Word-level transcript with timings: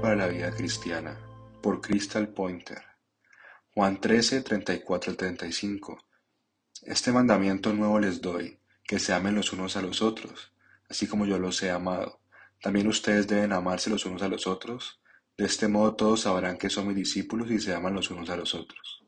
para 0.00 0.16
la 0.16 0.28
vida 0.28 0.50
cristiana, 0.52 1.18
por 1.62 1.82
Crystal 1.82 2.28
Pointer. 2.28 2.82
Juan 3.74 4.00
13, 4.00 4.40
34 4.40 5.10
al 5.10 5.16
35. 5.18 5.98
Este 6.82 7.12
mandamiento 7.12 7.72
nuevo 7.74 8.00
les 8.00 8.22
doy, 8.22 8.58
que 8.84 8.98
se 8.98 9.12
amen 9.12 9.34
los 9.34 9.52
unos 9.52 9.76
a 9.76 9.82
los 9.82 10.00
otros, 10.00 10.52
así 10.88 11.06
como 11.06 11.26
yo 11.26 11.38
los 11.38 11.62
he 11.62 11.70
amado. 11.70 12.20
También 12.62 12.88
ustedes 12.88 13.26
deben 13.26 13.52
amarse 13.52 13.90
los 13.90 14.06
unos 14.06 14.22
a 14.22 14.28
los 14.28 14.46
otros. 14.46 15.00
De 15.36 15.44
este 15.44 15.68
modo 15.68 15.94
todos 15.94 16.22
sabrán 16.22 16.56
que 16.56 16.70
son 16.70 16.86
mis 16.86 16.96
discípulos 16.96 17.50
y 17.50 17.60
se 17.60 17.74
aman 17.74 17.94
los 17.94 18.10
unos 18.10 18.30
a 18.30 18.36
los 18.36 18.54
otros. 18.54 19.04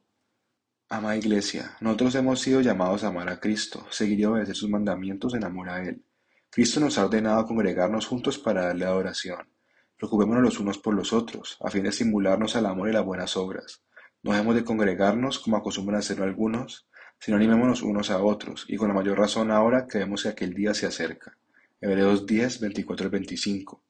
Amada 0.91 1.16
Iglesia, 1.16 1.77
nosotros 1.80 2.14
hemos 2.14 2.41
sido 2.41 2.60
llamados 2.60 3.05
a 3.05 3.09
amar 3.09 3.30
a 3.30 3.41
Cristo, 3.41 3.87
seguir 3.91 4.21
y 4.21 4.24
obedecer 4.27 4.55
sus 4.55 4.68
mandamientos 4.68 5.32
en 5.34 5.45
amor 5.45 5.71
a 5.71 5.82
Él. 5.82 6.05
Cristo 6.51 6.79
nos 6.79 6.98
ha 6.98 7.07
ordenado 7.07 7.46
congregarnos 7.46 8.07
juntos 8.07 8.38
para 8.38 8.66
darle 8.66 8.84
adoración. 8.84 9.55
Preocupémonos 9.96 10.42
los 10.42 10.60
unos 10.60 10.78
por 10.78 10.95
los 10.95 11.12
otros, 11.12 11.56
a 11.60 11.70
fin 11.70 11.82
de 11.82 11.88
estimularnos 11.88 12.54
al 12.56 12.66
amor 12.66 12.88
y 12.88 12.92
las 12.92 13.04
buenas 13.04 13.37
obras. 13.37 13.82
No 14.23 14.32
dejemos 14.32 14.54
de 14.54 14.64
congregarnos 14.64 15.38
como 15.38 15.56
acostumbran 15.56 16.00
hacerlo 16.00 16.24
algunos, 16.24 16.87
sino 17.18 17.37
animémonos 17.37 17.82
unos 17.82 18.10
a 18.10 18.23
otros, 18.23 18.66
y 18.68 18.77
con 18.77 18.88
la 18.88 18.95
mayor 18.95 19.18
razón 19.18 19.51
ahora 19.51 19.87
que 19.87 19.98
vemos 19.98 20.23
que 20.23 20.28
aquel 20.28 20.52
día 20.52 20.74
se 20.74 20.87
acerca. 20.87 21.37
Hebreos 21.80 22.27
10, 22.27 22.60
24 22.60 23.06
al 23.06 23.10
25. 23.10 23.82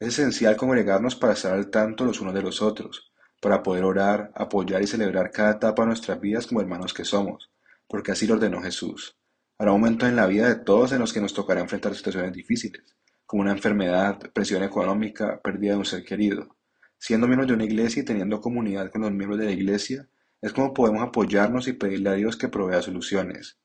Es 0.00 0.08
esencial 0.08 0.56
congregarnos 0.56 1.16
para 1.16 1.32
estar 1.32 1.54
al 1.54 1.70
tanto 1.70 2.04
los 2.04 2.20
unos 2.20 2.34
de 2.34 2.42
los 2.42 2.60
otros, 2.60 3.12
para 3.40 3.62
poder 3.62 3.84
orar, 3.84 4.32
apoyar 4.34 4.82
y 4.82 4.86
celebrar 4.86 5.30
cada 5.30 5.52
etapa 5.52 5.82
de 5.82 5.88
nuestras 5.88 6.20
vidas 6.20 6.46
como 6.46 6.60
hermanos 6.60 6.92
que 6.92 7.04
somos, 7.04 7.50
porque 7.86 8.12
así 8.12 8.26
lo 8.26 8.34
ordenó 8.34 8.60
Jesús. 8.60 9.16
Habrá 9.56 9.72
momentos 9.72 10.08
en 10.08 10.16
la 10.16 10.26
vida 10.26 10.48
de 10.48 10.56
todos 10.56 10.92
en 10.92 10.98
los 10.98 11.12
que 11.12 11.20
nos 11.20 11.32
tocará 11.32 11.60
enfrentar 11.60 11.94
situaciones 11.94 12.32
difíciles, 12.32 12.96
como 13.26 13.42
una 13.42 13.52
enfermedad, 13.52 14.18
presión 14.32 14.62
económica, 14.62 15.40
pérdida 15.42 15.72
de 15.72 15.78
un 15.78 15.84
ser 15.84 16.04
querido. 16.04 16.56
Siendo 16.98 17.26
miembros 17.26 17.48
de 17.48 17.54
una 17.54 17.64
iglesia 17.64 18.02
y 18.02 18.04
teniendo 18.04 18.40
comunidad 18.40 18.90
con 18.90 19.02
los 19.02 19.12
miembros 19.12 19.38
de 19.38 19.46
la 19.46 19.52
iglesia, 19.52 20.08
es 20.40 20.52
como 20.52 20.74
podemos 20.74 21.02
apoyarnos 21.02 21.68
y 21.68 21.72
pedirle 21.72 22.10
a 22.10 22.14
Dios 22.14 22.36
que 22.36 22.48
provea 22.48 22.82
soluciones. 22.82 23.58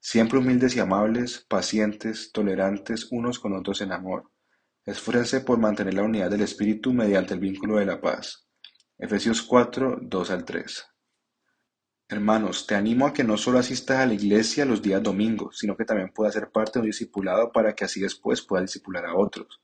Siempre 0.00 0.38
humildes 0.38 0.76
y 0.76 0.80
amables, 0.80 1.44
pacientes, 1.48 2.30
tolerantes 2.32 3.08
unos 3.10 3.38
con 3.38 3.54
otros 3.54 3.80
en 3.80 3.92
amor. 3.92 4.30
Esfuércense 4.84 5.40
por 5.40 5.58
mantener 5.58 5.94
la 5.94 6.02
unidad 6.02 6.30
del 6.30 6.42
Espíritu 6.42 6.92
mediante 6.92 7.34
el 7.34 7.40
vínculo 7.40 7.76
de 7.76 7.86
la 7.86 8.00
paz. 8.00 8.46
Efesios 8.98 9.42
4, 9.42 9.98
2 10.02 10.30
al 10.30 10.44
3. 10.44 10.95
Hermanos, 12.08 12.68
te 12.68 12.76
animo 12.76 13.04
a 13.08 13.12
que 13.12 13.24
no 13.24 13.36
solo 13.36 13.58
asistas 13.58 13.98
a 13.98 14.06
la 14.06 14.14
iglesia 14.14 14.64
los 14.64 14.80
días 14.80 15.02
domingos, 15.02 15.58
sino 15.58 15.76
que 15.76 15.84
también 15.84 16.12
puedas 16.14 16.34
ser 16.34 16.50
parte 16.52 16.74
de 16.74 16.82
un 16.82 16.86
discipulado 16.86 17.50
para 17.50 17.74
que 17.74 17.84
así 17.84 18.00
después 18.00 18.42
puedas 18.42 18.66
discipular 18.66 19.04
a 19.06 19.16
otros. 19.16 19.60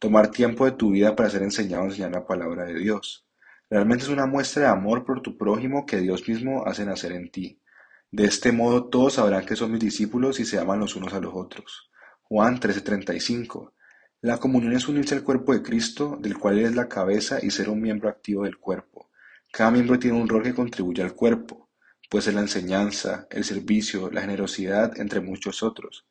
Tomar 0.00 0.32
tiempo 0.32 0.64
de 0.64 0.72
tu 0.72 0.90
vida 0.90 1.14
para 1.14 1.30
ser 1.30 1.44
enseñado 1.44 1.84
a 1.84 1.86
enseñar 1.86 2.10
la 2.10 2.26
palabra 2.26 2.64
de 2.64 2.74
Dios. 2.74 3.28
Realmente 3.70 4.02
es 4.02 4.10
una 4.10 4.26
muestra 4.26 4.64
de 4.64 4.68
amor 4.70 5.04
por 5.04 5.22
tu 5.22 5.38
prójimo 5.38 5.86
que 5.86 5.98
Dios 5.98 6.28
mismo 6.28 6.66
hace 6.66 6.84
nacer 6.84 7.12
en 7.12 7.30
ti. 7.30 7.60
De 8.10 8.24
este 8.24 8.50
modo 8.50 8.86
todos 8.86 9.14
sabrán 9.14 9.46
que 9.46 9.54
son 9.54 9.70
mis 9.70 9.80
discípulos 9.80 10.40
y 10.40 10.44
se 10.44 10.58
aman 10.58 10.80
los 10.80 10.96
unos 10.96 11.14
a 11.14 11.20
los 11.20 11.32
otros. 11.32 11.92
Juan 12.24 12.58
13:35. 12.58 13.72
La 14.20 14.38
comunión 14.38 14.72
es 14.72 14.88
unirse 14.88 15.14
al 15.14 15.22
cuerpo 15.22 15.52
de 15.52 15.62
Cristo, 15.62 16.18
del 16.20 16.38
cual 16.38 16.58
Él 16.58 16.64
es 16.64 16.74
la 16.74 16.88
cabeza 16.88 17.38
y 17.40 17.52
ser 17.52 17.68
un 17.68 17.80
miembro 17.80 18.08
activo 18.08 18.42
del 18.42 18.58
cuerpo. 18.58 19.10
Cada 19.52 19.70
miembro 19.70 19.96
tiene 19.96 20.20
un 20.20 20.28
rol 20.28 20.42
que 20.42 20.54
contribuye 20.54 21.00
al 21.00 21.14
cuerpo 21.14 21.63
pues 22.14 22.28
es 22.28 22.34
la 22.34 22.42
enseñanza, 22.42 23.26
el 23.28 23.42
servicio, 23.42 24.08
la 24.08 24.20
generosidad, 24.20 25.00
entre 25.00 25.20
muchos 25.20 25.64
otros. 25.64 26.06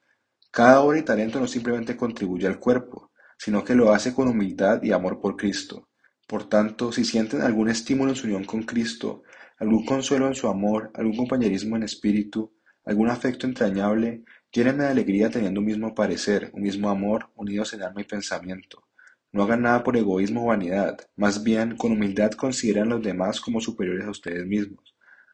Cada 0.52 0.82
obra 0.82 1.00
y 1.00 1.04
talento 1.04 1.40
no 1.40 1.48
simplemente 1.48 1.96
contribuye 1.96 2.46
al 2.46 2.60
cuerpo, 2.60 3.14
sino 3.38 3.64
que 3.64 3.74
lo 3.74 3.94
hace 3.94 4.14
con 4.14 4.28
humildad 4.28 4.84
y 4.84 4.92
amor 4.92 5.22
por 5.22 5.38
Cristo. 5.38 5.88
Por 6.28 6.50
tanto, 6.50 6.92
si 6.92 7.06
sienten 7.06 7.40
algún 7.40 7.70
estímulo 7.70 8.12
en 8.12 8.18
su 8.18 8.28
unión 8.28 8.44
con 8.44 8.64
Cristo, 8.64 9.24
algún 9.58 9.86
consuelo 9.86 10.28
en 10.28 10.36
su 10.36 10.50
amor, 10.50 10.92
algún 10.94 11.16
compañerismo 11.16 11.78
en 11.78 11.84
espíritu, 11.84 12.54
algún 12.84 13.10
afecto 13.10 13.48
entrañable, 13.48 14.26
llénenme 14.52 14.84
de 14.84 14.90
alegría 14.90 15.30
teniendo 15.30 15.62
un 15.62 15.68
mismo 15.68 15.96
parecer, 15.96 16.52
un 16.54 16.64
mismo 16.64 16.90
amor, 16.90 17.30
unidos 17.36 17.72
en 17.76 17.82
alma 17.82 18.02
y 18.02 18.04
pensamiento. 18.04 18.84
No 19.32 19.44
hagan 19.44 19.62
nada 19.62 19.86
por 19.86 19.96
egoísmo 19.96 20.44
o 20.44 20.48
vanidad, 20.48 20.98
más 21.16 21.44
bien 21.44 21.78
con 21.78 21.94
humildad 21.94 22.32
consideren 22.32 22.92
a 22.92 22.96
los 22.96 23.04
demás 23.04 23.40
como 23.40 23.62
superiores 23.62 24.06
a 24.06 24.12
ustedes 24.12 24.46
mismos. 24.46 24.94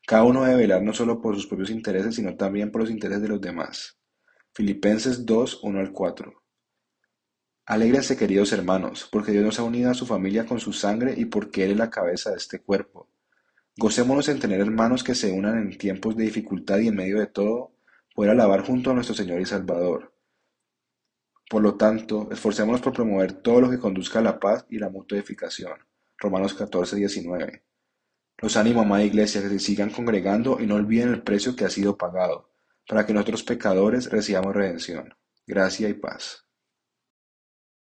Cada 0.10 0.24
uno 0.24 0.44
debe 0.44 0.62
velar 0.62 0.82
no 0.82 0.92
solo 0.92 1.22
por 1.22 1.36
sus 1.36 1.46
propios 1.46 1.70
intereses, 1.70 2.16
sino 2.16 2.36
también 2.36 2.72
por 2.72 2.82
los 2.82 2.90
intereses 2.90 3.22
de 3.22 3.28
los 3.28 3.40
demás. 3.40 3.96
Filipenses 4.56 5.24
2, 5.24 5.60
1 5.62 5.80
al 5.80 5.92
4. 5.92 6.34
Alégrense, 7.68 8.18
queridos 8.18 8.52
hermanos, 8.52 9.08
porque 9.12 9.34
Dios 9.34 9.46
nos 9.46 9.60
ha 9.60 9.64
unido 9.64 9.92
a 9.92 9.94
su 9.94 10.08
familia 10.08 10.48
con 10.48 10.60
su 10.60 10.74
sangre 10.74 11.14
y 11.16 11.26
porque 11.26 11.64
Él 11.64 11.74
es 11.74 11.78
la 11.78 11.92
cabeza 11.92 12.32
de 12.32 12.38
este 12.38 12.60
cuerpo. 12.60 13.08
Gocémonos 13.78 14.28
en 14.30 14.40
tener 14.40 14.60
hermanos 14.62 15.04
que 15.04 15.14
se 15.14 15.32
unan 15.32 15.60
en 15.60 15.78
tiempos 15.78 16.18
de 16.18 16.24
dificultad 16.24 16.80
y 16.80 16.88
en 16.88 16.96
medio 16.96 17.20
de 17.20 17.28
todo, 17.28 17.76
poder 18.16 18.32
alabar 18.32 18.66
junto 18.66 18.90
a 18.90 18.96
nuestro 18.96 19.14
Señor 19.14 19.40
y 19.40 19.46
Salvador. 19.46 20.12
Por 21.48 21.62
lo 21.62 21.76
tanto, 21.76 22.30
esforcémonos 22.32 22.82
por 22.82 22.94
promover 22.94 23.34
todo 23.34 23.62
lo 23.62 23.70
que 23.70 23.78
conduzca 23.78 24.18
a 24.18 24.24
la 24.24 24.40
paz 24.40 24.66
y 24.70 24.80
la 24.80 24.90
mutua 24.90 25.20
edificación. 25.20 25.78
Romanos 26.18 26.56
14, 26.56 26.96
19. 26.96 27.69
Los 28.42 28.56
animo, 28.56 28.82
amada 28.82 29.04
Iglesia, 29.04 29.42
que 29.42 29.50
se 29.50 29.60
sigan 29.60 29.90
congregando 29.90 30.60
y 30.60 30.66
no 30.66 30.76
olviden 30.76 31.10
el 31.10 31.22
precio 31.22 31.56
que 31.56 31.66
ha 31.66 31.70
sido 31.70 31.98
pagado, 31.98 32.52
para 32.88 33.06
que 33.06 33.14
nosotros 33.14 33.44
pecadores 33.44 34.10
recibamos 34.10 34.56
redención, 34.56 35.14
gracia 35.46 35.90
y 35.90 35.94
paz. 35.94 36.49